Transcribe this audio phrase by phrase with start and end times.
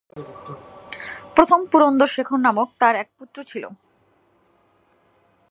[1.35, 3.63] প্রথম পুরন্দর শেখর নামক তার এক পুত্র ছিল।